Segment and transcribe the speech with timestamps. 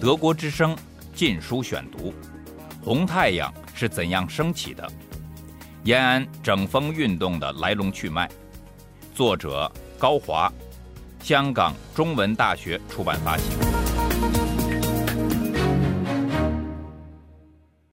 [0.00, 0.74] 德国之声
[1.14, 2.10] 《禁书选读》：
[2.84, 4.90] 红太阳是怎样升起的？
[5.84, 8.28] 延安整风运动的来龙去脉。
[9.14, 10.52] 作者高华，
[11.20, 13.44] 香港中文大学出版发行。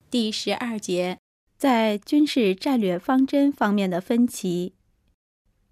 [0.10, 1.20] 第十二节，
[1.58, 4.74] 在军事战略方针方面的分歧。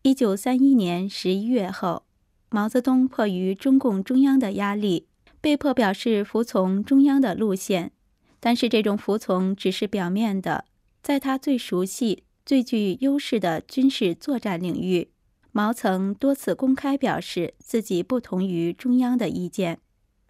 [0.04, 2.04] 一九三一年十一月后，
[2.50, 5.08] 毛泽东迫于中共中央的压力。
[5.48, 7.94] 被迫表示服从中央的路线，
[8.38, 10.66] 但是这种服从只是表面的。
[11.02, 15.10] 在他最熟悉、最具优势的军事作战领域，
[15.54, 19.80] 毛曾多次公开表示自己不同于中央的意见。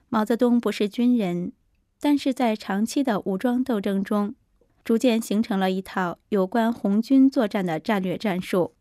[0.10, 1.52] 毛泽东不是军人，
[2.00, 4.36] 但是在长期的武装斗争中，
[4.84, 8.76] 逐渐形成了一套有关红军作战的战略战术。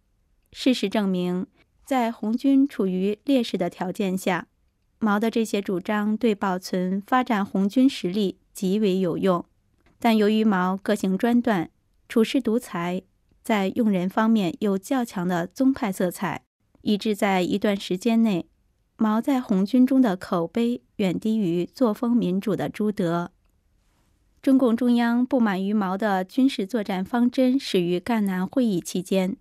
[0.52, 1.46] 事实证明，
[1.86, 4.48] 在红军处于劣势的条件下。
[4.98, 9.44] 毛的这些主张对保存、发展红军实力极为有用，
[9.98, 11.70] 但由于毛个性专断、
[12.08, 13.02] 处事独裁，
[13.42, 16.42] 在用人方面有较强的宗派色彩，
[16.80, 18.46] 以致在一段时间内，
[18.96, 23.30] 毛在红军中的口碑远低于作风民主的朱德。
[24.40, 29.36] 中共中央不满于毛的军事作战方针始于赣南会议期间，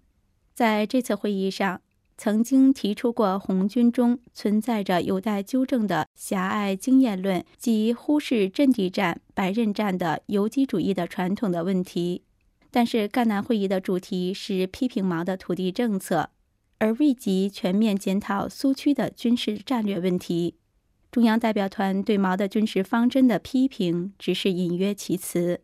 [0.54, 1.82] 在这次会议上。
[2.18, 12.24] 曾经提出过红军中存在着有待纠正的狭隘经验论及忽视阵地战、白刃战的游击主义的传统的问题，
[12.72, 16.30] 但是赣南会议的主题是批评毛的土地政策，
[16.78, 20.56] 而未及全面检讨苏区的军事战略问题。
[21.12, 25.62] 中央代表团对毛的军事方针的批评只是隐约其词。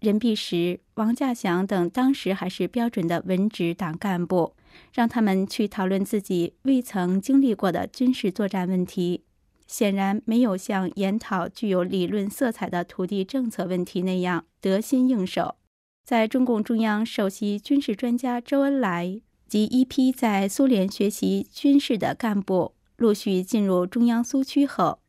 [0.00, 4.54] 任弼时、王稼祥等当时还是标准的文职党干部。
[4.92, 9.22] 让他们去讨论自己未曾经历过的军事作战问题，
[9.66, 15.56] 显然没有像研讨具有理论色彩的土地政策问题那样得心应手。
[16.04, 25.00] 在中共中央首席军事专家周恩来及一批在苏联学习军事的干部陆续进入中央苏区后，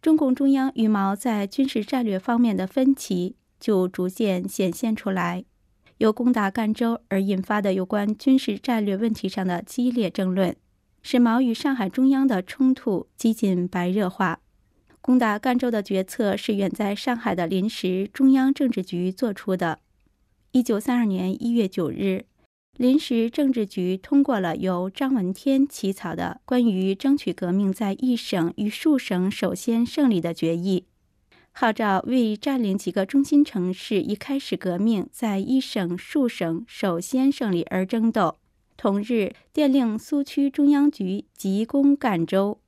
[0.00, 5.44] 中共中央与毛在军事战略方面的分歧就逐渐显现出来。
[6.04, 10.54] 由攻打赣州而引发的有关军事战略问题上的激烈争论，
[11.00, 14.40] 使毛与上海中央的冲突几近白热化。
[15.00, 19.78] 攻打赣州的决策是远在上海的临时中央政治局作出的。
[20.52, 22.26] 一九三二年一月九日，
[22.76, 30.84] 临时政治局通过了由张闻天起草的关于争取革命在一省与数省首先胜利的决议。
[31.56, 38.38] 号召为占领几个中心城市，一开始革命在一省数省首先胜利而争斗。
[38.76, 42.58] 同日，电令苏区中央局急攻赣州。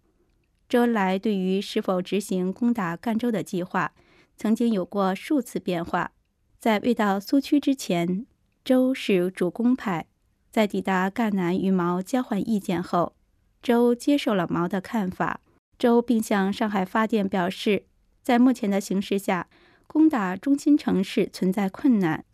[0.69, 3.92] 周恩来对于是否执行攻打赣州的计划，
[4.36, 6.12] 曾经有过数次变化。
[6.60, 8.25] 在未到苏区之前，
[8.64, 10.04] 周是主攻派；
[10.52, 13.16] 在抵达赣南与毛交换意见后，
[13.60, 15.41] 周接受了毛的看法。
[15.76, 17.86] 周并向上海发电表示。
[18.26, 19.47] 在目前的形势下，
[19.87, 22.25] 攻打中心城市存在困难。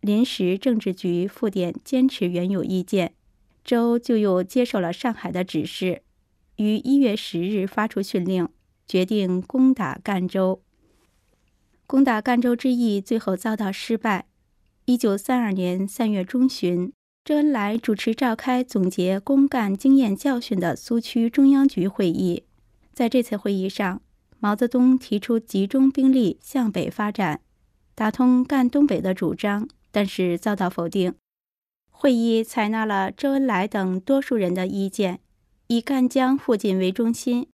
[0.00, 3.14] 临时政治局复电坚持原有意见，
[3.64, 6.02] 周就又接受了上海的指示，
[6.54, 8.48] 于一月十日发出训令，
[8.86, 10.62] 决定攻打赣州。
[11.88, 14.26] 攻打赣州之意最后遭到失败。
[14.84, 16.92] 一九三二年三月中旬，
[17.24, 22.44] 周恩来主持召开总结攻赣经验教训的苏区中央局会议，
[22.92, 24.00] 在这次会议上。
[24.42, 27.42] 毛泽东提出集中兵力向北发展，
[27.94, 31.14] 打通赣东北的主张，但是遭到否定。
[31.90, 35.20] 会议采纳了周恩来等多数人的意见，
[35.66, 37.48] 以赣江附近为中心，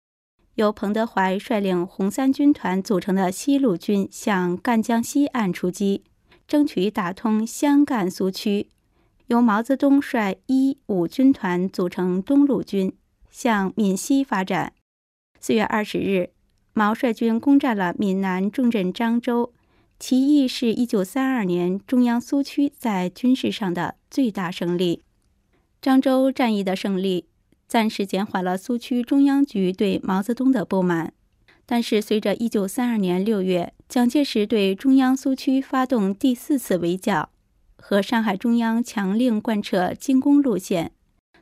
[0.54, 6.04] 由彭德怀率领红三军团组成的西路军向赣江西岸出击，
[6.46, 8.68] 争取打通湘赣苏区；
[9.26, 12.96] 由毛泽东率一五军团组成东路军
[13.28, 14.72] 向闽西发展。
[15.40, 16.35] 四月二十日。
[16.78, 19.50] 毛率军攻占了闽南重镇漳州，
[19.98, 25.02] 其意是一九三二年中央苏区在军事上的最大胜利。
[25.80, 27.24] 漳州战役的胜利
[27.66, 31.14] 暂时减缓了苏区中央局对毛泽东的不满，
[31.64, 37.30] 但是随着一九三二年六月蒋介石对中央苏区发动第四次围剿，
[37.78, 40.92] 和上海中央强令贯彻进攻路线。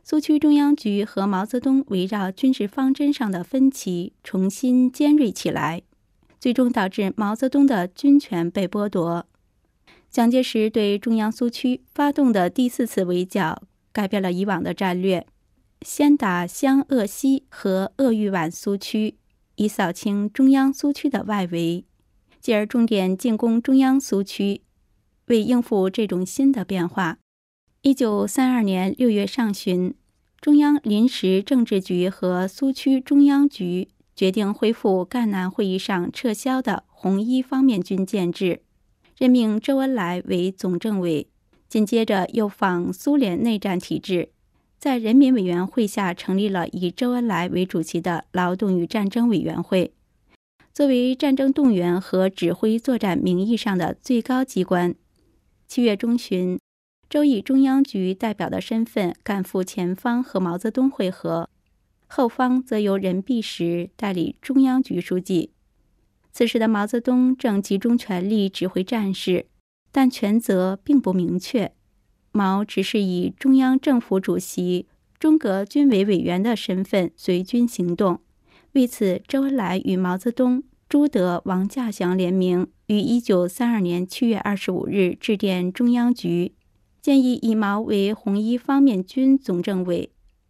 [0.06, 5.81] 苏区中央局和毛泽东围绕军事方针上的分歧重新尖锐起来，
[6.39, 9.27] 最终导致毛泽东的军权被剥夺。
[10.11, 13.62] 蒋介石对中央苏区发动的第四次围剿，
[13.93, 15.27] 改变了以往的战略，
[15.81, 19.17] 先打湘鄂西和鄂豫皖苏区，
[19.55, 21.87] 以扫清中央苏区的外围，
[22.43, 24.61] 继而重点进攻中央苏区。
[25.29, 27.17] 为应付这种新的变化，
[27.87, 29.93] 一九三二年六月上旬，
[30.41, 38.63] 中央临时政治局和苏区中央局决定恢复赣南会议上撤销的红一方面军建制，
[39.19, 41.29] 任命周恩来为总政委。
[41.69, 44.31] 紧接着又仿苏联内战体制，
[44.79, 49.93] 在人民委员会下成立了以周恩来为主席的劳动与战争委员会，
[50.73, 54.95] 作为战争动员和指挥作战名义上的最高机关。
[55.69, 56.59] 七月中旬，
[57.09, 61.49] 周以中央局代表的身份赶赴前方和毛泽东会合，
[62.06, 65.51] 后方则由任弼时代理中央局书记。
[66.33, 69.47] 此时的毛泽东正集中全力指挥战事。
[69.97, 71.71] 但权责并不明确，
[72.33, 74.89] 毛只是以中央政府主席、
[75.21, 78.19] 中革军委委员的身份随军行动。
[78.73, 86.55] 为此，周恩来与毛泽东、朱德、王稼祥联名，于一九三二年七月二十五日致电中央局，
[87.05, 90.09] 建议以毛为红一方面军总政委，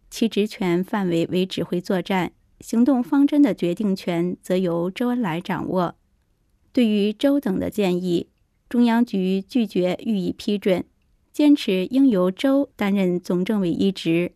[0.09, 2.31] 其职权范围为指挥作战，
[2.61, 5.95] 行动方针的决定权则由周恩来掌握。
[6.71, 8.29] 对于周等的建议。
[8.69, 10.85] 中央局拒绝予以批准，
[11.33, 14.31] 坚持应由周担任总政委一职。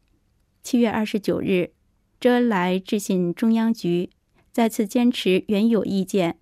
[0.62, 1.71] 七月二十九日，
[2.19, 4.10] 周恩来致信中央局，
[4.51, 6.38] 再次坚持原有意见。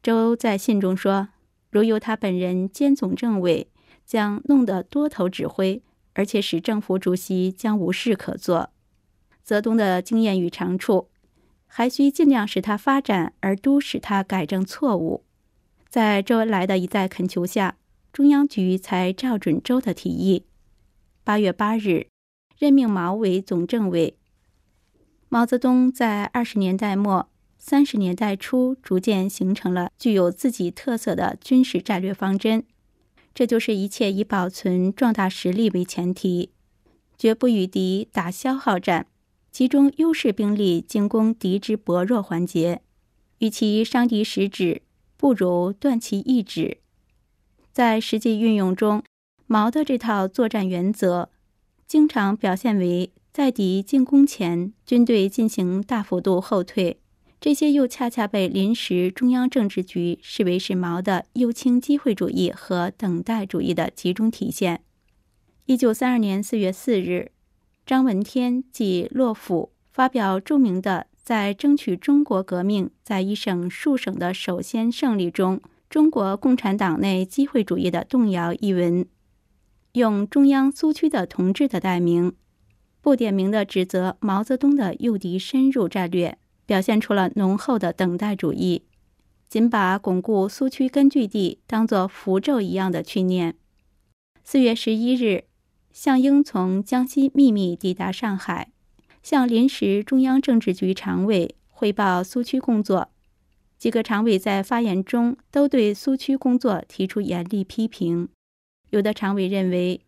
[0.00, 1.30] 周在信中说
[1.70, 3.66] ：“如由他本人兼总政委，
[4.10, 5.80] 将弄得多头指挥，
[6.14, 8.70] 而且使政府主席将无事可做。
[9.44, 11.06] 泽东的经验与长处，
[11.68, 15.22] 还需尽量使他发展，而都使他改正错误。”
[15.88, 17.76] 在周恩来的一再恳求下，
[18.12, 20.44] 中央局才照准周的提议。
[21.22, 22.08] 八月八日，
[22.58, 24.16] 任命毛为总政委。
[25.28, 27.28] 毛泽东在二十年代末、
[27.58, 32.64] 三十年代初逐渐形成了具有自己特色的军事战略方针，
[33.34, 36.50] 这就是一切以保存壮大实力为前提，
[37.16, 39.06] 绝不与敌打消耗战，
[39.50, 42.82] 集中优势兵力进攻敌之薄弱环节，
[43.38, 44.82] 与其伤敌十指。
[45.16, 46.78] 不如断其一指。
[47.72, 49.02] 在实际运用中，
[49.46, 51.28] 毛的这套作战原则，
[51.86, 56.99] 经常表现为在敌进攻前，军队进行大幅度后退。
[57.40, 64.82] 这些又恰恰被临时中央政治局视为是毛的右倾机会主义和等待主义的集中体现。
[65.64, 67.32] 一九三二年四月四日，
[67.86, 71.06] 张闻天即洛甫发表著名的。
[71.22, 79.06] 在争取中国革命在一省数省的首先胜利中，中国共产党内机会主义的动摇一文，
[79.92, 82.32] 用中央苏区的同志的代名，
[83.00, 86.36] 不点名的指责毛泽东的诱敌深入战略，
[86.70, 88.84] 表现出了浓厚的等待主义，
[89.48, 93.56] 仅把巩固苏区根据地当作符咒一样的去念。
[94.44, 95.46] 四月十一日，
[95.90, 98.70] 项英从江西秘密抵达上海。
[99.20, 103.10] 向临时中央政治局常委汇报苏区工作，
[103.76, 108.28] 几个常委在发言中都对苏区工作提出严厉批评。
[108.90, 110.02] 有的常委认为，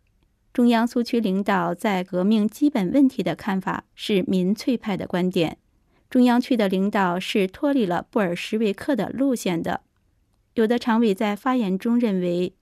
[0.52, 5.58] 中央苏区领导在革命基本问题的看法是民粹派的观点，
[6.12, 9.80] 中央区的领导是脱离了布尔什维克的路线的。
[10.52, 12.52] 有的常委在发言中认为，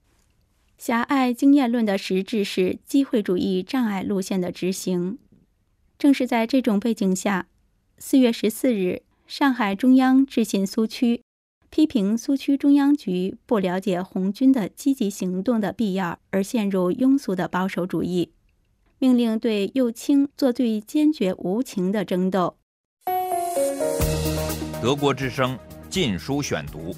[0.79, 5.19] 狭隘经验论的实质是机会主义障碍路线的执行。
[5.99, 7.49] 正是在这种背景下，
[7.99, 11.25] 四月十四日，上海中央致信苏区，
[11.71, 18.31] 批评苏区中央局不了解红军的积极行动的必要，而陷入庸俗的保守主义，
[19.01, 22.55] 命令对右倾做最坚决无情的争斗。
[24.83, 25.59] 德国之声
[25.91, 26.97] 禁书选读：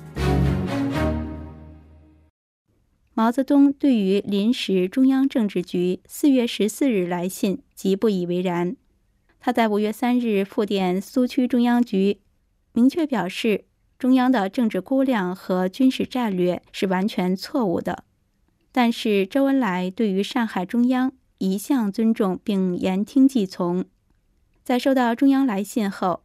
[3.13, 8.77] 毛泽东对于临时中央政治局四月十四日来信极不以为然。
[9.41, 12.21] 他在五月三日复电苏区中央局，
[12.73, 13.65] 明确表示
[13.99, 18.05] 中央的政治估量和军事战略是完全错误的。
[18.71, 23.85] 但是周恩来对于上海中央一向尊重并言听计从，
[24.63, 26.23] 在收到中央来信后，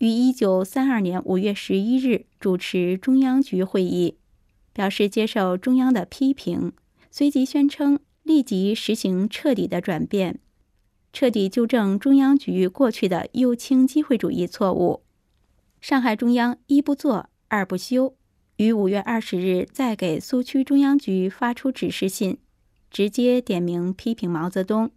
[0.00, 4.16] 于一九三二年五月十一日主持中央局会议，
[4.72, 6.72] 表示接受中央的批评，
[7.10, 10.38] 随即宣称立即实行彻底的转变。
[11.12, 15.02] 彻底纠正中央局过去的右倾机会主义错误。
[15.82, 18.14] 上海中央一不做二不休，
[18.56, 22.38] 于五月二十日再给苏区中央局发出指示信，
[22.90, 24.90] 直接点名批评毛泽东，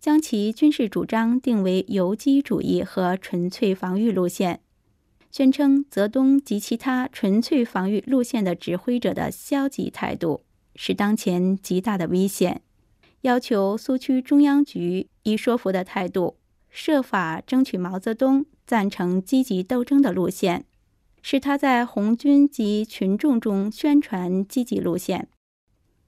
[0.00, 4.60] 将其军事主张定为游击主义和纯粹防御路线，
[5.30, 10.44] 宣称泽东及其他纯粹防御路线的指挥者的消极态度
[10.76, 12.62] 是当前极大的危险，
[13.22, 16.36] 要求苏区中央局以说服的态度，
[16.70, 20.64] 设法争取毛泽东赞成积极斗争的路线，
[21.20, 25.28] 使他在红军及群众中宣传积极路线，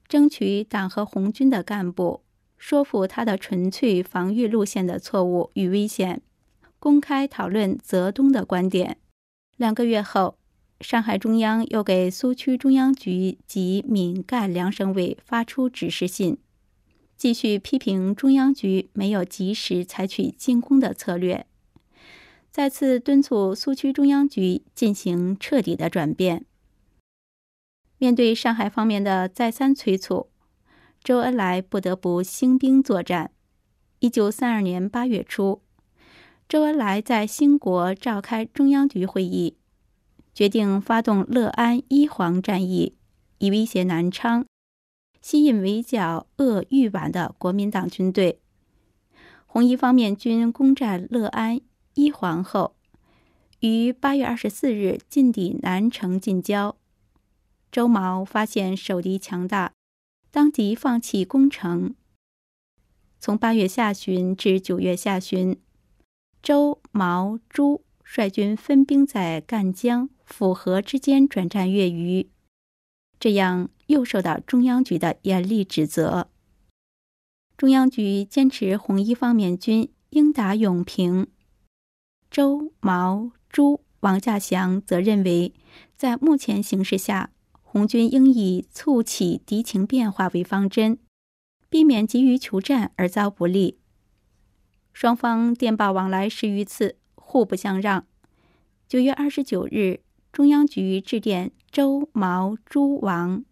[0.07, 2.23] 争取党和红军的干部
[2.61, 6.21] 说服他的纯粹防御路线的错误与危险，
[6.77, 8.97] 公开讨论泽东的观点。
[9.57, 10.37] 两个月后，
[10.79, 16.37] 上海中央又给苏区中央局及闽赣两省委发出指示信，
[17.17, 21.47] 继续批评中央局没有及时采取进攻的策略，
[22.51, 26.45] 再次敦促苏区中央局进行彻底的转变。
[27.97, 30.30] 面对上海方面的再三催促，
[31.03, 33.31] 周恩来不得不兴兵作战。
[33.99, 35.61] 一九三二年八月初。
[36.47, 39.57] 周恩来在兴国召开中央局会议，
[40.33, 42.97] 决定发动乐安一黄战役，
[43.39, 44.45] 以威胁南昌，
[45.21, 48.39] 吸引围剿鄂豫皖的国民党军队。
[49.47, 51.59] 红一方面军攻占乐安
[51.95, 52.75] 一黄后，
[53.61, 56.75] 于八月二十四日进抵南城近郊。
[57.71, 59.71] 周毛发现守敌强大，
[60.31, 61.93] 当即放弃攻城。
[63.19, 65.59] 从八月下旬至九月下旬。
[66.41, 72.27] 周、毛、朱率军分兵在赣江、府河之间转战越余，
[73.19, 76.29] 这样又受到中央局的严厉指责。
[77.55, 81.27] 中央局坚持红一方面军应打永平，
[82.31, 85.53] 周、毛、朱、王稼祥则认为，
[85.95, 87.29] 在目前形势下，
[87.71, 90.97] 红军应以促起敌情变化为方针，
[91.69, 93.77] 避免急于求战而遭不利。
[94.91, 98.05] 双方电报往来十余次，互不相让。
[98.89, 100.01] 九月二十九日，
[100.33, 103.45] 中央局致电周、毛、朱、王，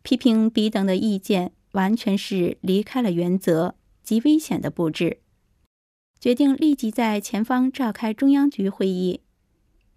[0.00, 5.20] 批评彼等的意见完全是离开了原则，极危险的布置，
[6.18, 9.20] 决定立即在前方召开中央局会议。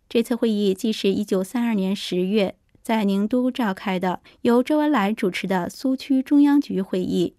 [0.09, 7.35] 这次会议既是一九三二年十月在宁都召开的，由周恩来主持的苏区中央局会议，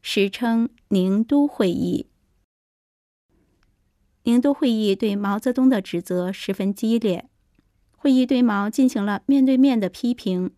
[0.00, 2.06] 时称宁都会议。
[4.22, 7.28] 宁都会议对毛泽东的指责十分激烈，
[7.96, 10.52] 会议对毛进行了面对面的批评，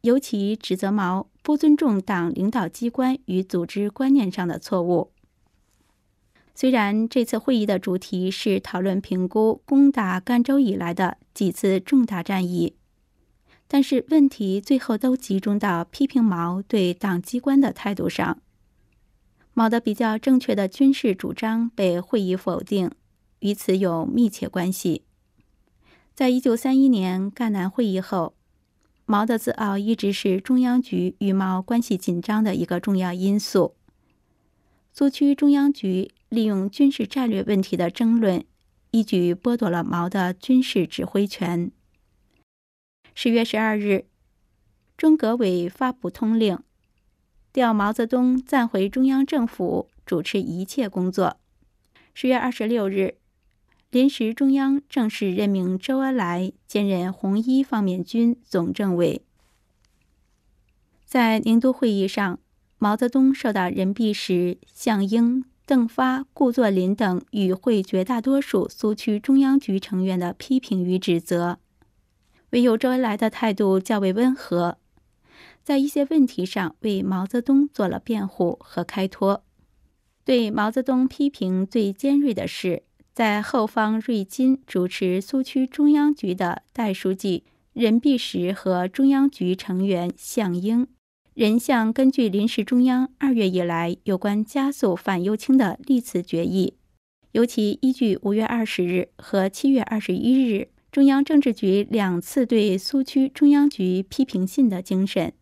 [0.00, 5.12] 尤其指责毛不尊重党领导机关与组织观念上的错误。
[6.54, 12.74] 虽然这次会议的主题是讨论评估攻打赣州以来的几次重大战役，
[13.72, 18.42] 但是问题最后都集中到批评毛对党机关的态度上。
[19.54, 22.90] 毛的比较正确的军事主张被会议否定。
[23.38, 25.04] 与此有密切关系。
[26.14, 28.34] 在一九三一年赣南会议后，
[29.06, 33.76] 毛的自傲一直是中央局与毛关系紧张的一个重要因素。
[34.92, 38.44] 苏区中央局利用军事战略问题的争论，
[38.90, 41.70] 一举剥夺了毛的军事指挥权。
[43.22, 44.06] 十月十二日，
[44.96, 46.58] 中革委发布通令，
[47.52, 51.36] 调毛泽东暂回中央政府，主持一切工作。
[52.14, 53.16] 十月二十六日。
[53.90, 59.20] 临时中央正式任命周恩来兼任红一方面军总政委。
[61.04, 62.38] 在宁都会议上，
[62.78, 71.58] 毛泽东受到任弼时、项英、邓发、顾作霖等与会绝大多数苏区中央局成员的批评与指责，
[72.50, 74.78] 唯有周恩来的态度较为温和，
[75.62, 79.44] 在一些问题上为毛泽东做了辩护和开脱。
[80.24, 82.82] 对毛泽东批评最尖锐的是。
[83.12, 90.86] 在后方，瑞金主持苏区中央局的代书记任弼时和中央局成员项英、
[91.34, 96.74] 任相根据临时中央二月以来有关加速反右倾的历次决议，
[97.32, 105.32] 尤其依据五月二十日和七月二十一日中央政治局两次对苏区中央局批评信的精神，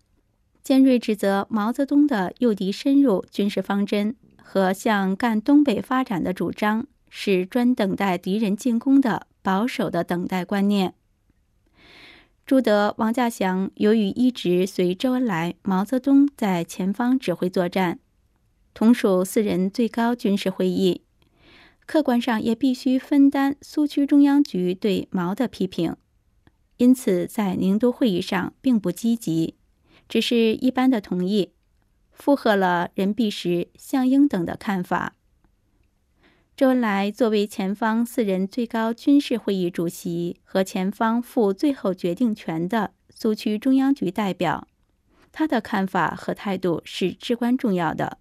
[0.63, 6.87] 尖锐指责毛泽东的诱敌深入军事方针和向赣东北发展的主张。
[7.11, 10.93] 是专等待敌人进攻的保守的等待观念。
[12.45, 17.99] 朱德、王稼祥由于一直随周恩来、毛泽东在前方指挥作战，
[18.75, 21.01] 同属四人最高军事会议，
[21.89, 25.97] 客观上也必须分担苏区中央局对毛的批评，
[26.77, 29.55] 因此在宁都会议上并不积极，
[30.07, 31.53] 只是一般的同意，
[32.13, 35.15] 附和了任弼时、项英等的看法。
[36.55, 44.69] 周恩来作为前方四人最高军事会议主席和前方负最后决定权的苏区中央局代表，
[45.33, 48.19] 他的看法和态度是至关重要的。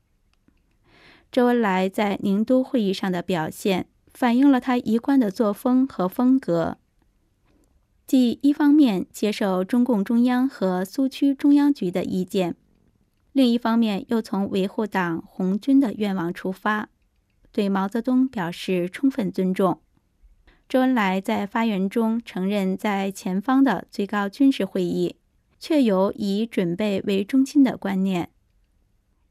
[1.31, 6.77] 周恩来在宁都会议上的表现，反映了他一贯的作风和风格，
[8.07, 12.55] 即一方面接受中共中央和苏区中央局的意见，
[13.34, 16.89] 另一方面又从维护党红军的愿望出发。
[17.51, 19.81] 对毛泽东表示充分尊重。
[20.69, 25.15] 周恩来在发言中承认，在前方的最高军事会议
[25.60, 28.29] 确有以准备为中心的观念，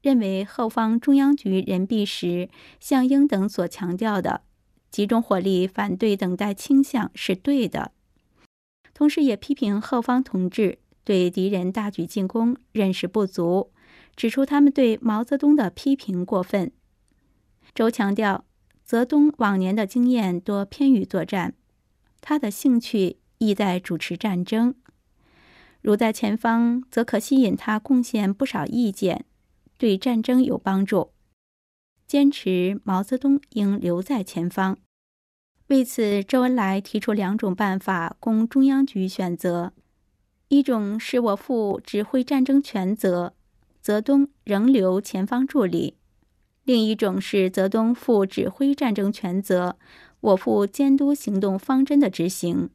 [0.07, 2.49] 认为后方中央局任弼时、
[2.79, 4.39] 项英等所强调的
[4.89, 7.91] 集中火力反对等待倾向是对的。
[8.93, 13.73] 同时，也批评后方同志对敌人大举进攻认识不足，
[14.15, 16.71] 指出他们对毛泽东的批评过分。
[17.75, 18.45] 周强调，
[18.85, 21.53] 泽东往年的经验多偏于作战，
[22.21, 24.73] 他的兴趣亦在主持战争。
[25.81, 29.25] 如在前方，则可吸引他贡献不少意见，
[29.77, 31.11] 对战争有帮助。
[32.05, 34.77] 坚持毛泽东应留在前方。
[35.67, 39.73] 为此，周恩来提出两种办法供中央局选择：
[40.47, 43.33] 一种是我负指挥战争全责，
[43.81, 45.95] 泽东仍留前方助理。
[46.63, 49.77] 另一种是泽东负指挥战争全责，
[50.21, 52.69] 我负监督行动方针的执行。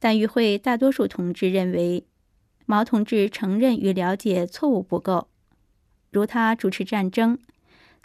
[0.00, 2.04] 但与会大多数同志认为，
[2.66, 5.28] 毛同志承认与了解错误不够，
[6.14, 7.36] 如他主持战争，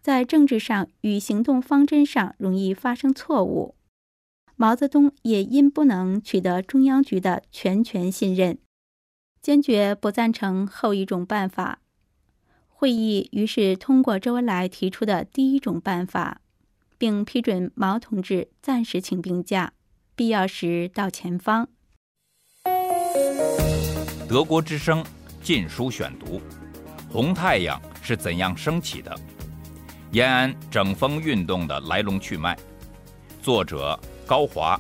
[0.01, 3.75] 在政治上与行动方针上容易发生错误。
[4.55, 8.57] 毛泽东也因不能取得中央局的全权信任，
[9.41, 11.79] 坚决不赞成后一种办法。
[12.67, 16.41] 会议于是通过周恩来提出的第一种办法，
[16.97, 19.73] 并批准毛同志暂时请病假，
[20.15, 21.69] 必要时到前方。
[24.27, 25.03] 德国之声
[25.41, 26.37] 《禁书选读》：
[27.09, 29.15] 红太阳是怎样升起的？
[30.11, 32.57] 延安整风运动的来龙去脉。
[33.43, 34.79] 作者高华，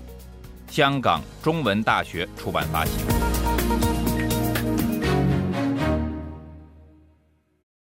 [0.67, 3.18] 香港中文大学出版发行。